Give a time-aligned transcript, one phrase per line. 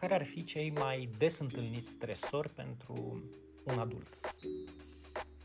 [0.00, 3.22] care ar fi cei mai des întâlniți stresori pentru
[3.64, 4.06] un adult?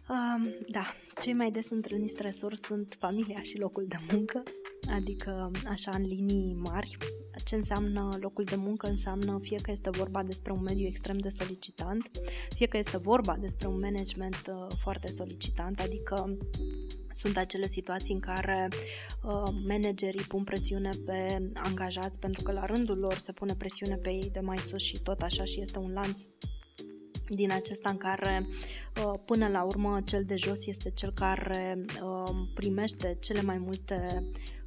[0.10, 4.44] Um, da, cei mai des întâlniți stresori sunt familia și locul de muncă,
[4.90, 6.98] adică așa în linii mari.
[7.44, 8.88] Ce înseamnă locul de muncă?
[8.88, 12.12] Înseamnă fie că este vorba despre un mediu extrem de solicitant,
[12.56, 16.38] fie că este vorba despre un management uh, foarte solicitant, adică
[17.12, 22.98] sunt acele situații în care uh, managerii pun presiune pe angajați pentru că la rândul
[22.98, 25.94] lor se pune presiune pe ei de mai sus și tot așa și este un
[25.94, 26.24] lanț
[27.30, 28.48] din acesta în care
[29.06, 34.08] uh, până la urmă cel de jos este cel care uh, primește cele mai multe
[34.22, 34.63] uh,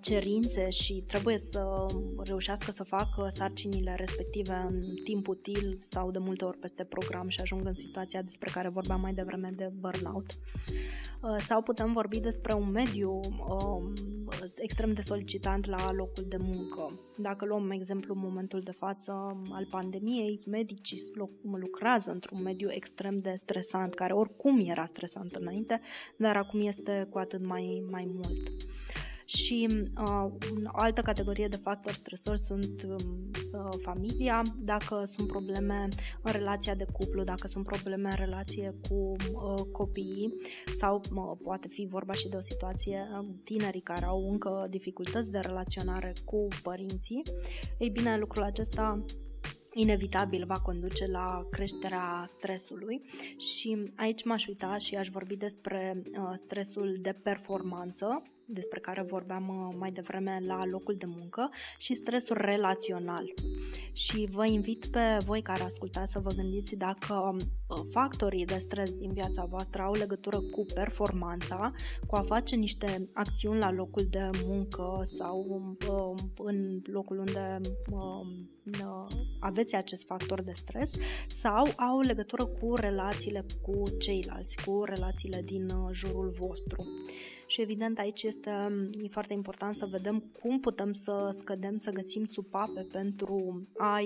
[0.00, 1.86] cerințe și trebuie să
[2.24, 7.40] reușească să facă sarcinile respective în timp util sau de multe ori peste program și
[7.40, 10.38] ajung în situația despre care vorbeam mai devreme de burnout.
[11.22, 13.92] Uh, sau putem vorbi despre un mediu um,
[14.56, 17.00] extrem de solicitant la locul de muncă.
[17.16, 19.12] Dacă luăm exemplu în momentul de față
[19.50, 20.98] al pandemiei, medicii
[21.42, 25.80] lucrează într-un mediu extrem de stresant, care oricum era stresant înainte,
[26.16, 28.52] dar acum este cu atât mai, mai mult.
[29.36, 30.26] Și uh,
[30.64, 35.88] o altă categorie de factori stresori sunt um, uh, familia, dacă sunt probleme
[36.22, 40.34] în relația de cuplu, dacă sunt probleme în relație cu uh, copiii
[40.76, 45.30] sau uh, poate fi vorba și de o situație uh, tinerii care au încă dificultăți
[45.30, 47.22] de relaționare cu părinții.
[47.78, 49.04] Ei bine, lucrul acesta
[49.72, 53.02] inevitabil va conduce la creșterea stresului
[53.36, 58.22] și aici m-aș uita și aș vorbi despre uh, stresul de performanță
[58.52, 63.32] despre care vorbeam uh, mai devreme la locul de muncă și stresul relațional.
[63.92, 68.90] Și vă invit pe voi care ascultați să vă gândiți dacă uh, factorii de stres
[68.92, 71.72] din viața voastră au legătură cu performanța,
[72.06, 75.76] cu a face niște acțiuni la locul de muncă sau um,
[76.36, 77.60] în locul unde
[77.90, 78.50] um,
[79.40, 80.90] aveți acest factor de stres
[81.28, 86.86] sau au legătură cu relațiile cu ceilalți, cu relațiile din uh, jurul vostru.
[87.46, 88.50] Și evident aici este
[89.02, 94.00] e foarte important să vedem cum putem să scădem, să găsim supape pentru a,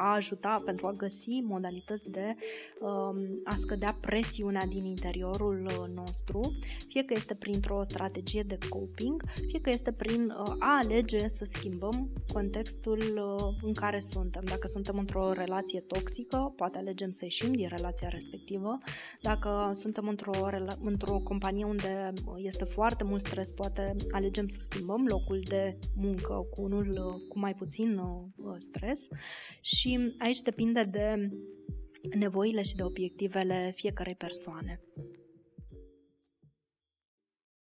[0.00, 2.34] a ajuta, pentru a găsi modalități de
[2.80, 6.40] um, a scădea presiunea din interiorul uh, nostru,
[6.88, 11.44] fie că este printr-o strategie de coping, fie că este prin uh, a alege să
[11.44, 14.44] schimbăm contextul uh, în care suntem.
[14.44, 18.78] Dacă suntem într-o relație toxică, poate alegem să ieșim din relația respectivă.
[19.22, 20.48] Dacă suntem într-o,
[20.82, 26.62] într-o companie unde este foarte mult stres, poate alegem să schimbăm locul de muncă cu
[26.62, 29.08] unul uh, cu mai puțin uh, stres
[29.90, 31.26] și aici depinde de
[32.18, 34.80] nevoile și de obiectivele fiecarei persoane.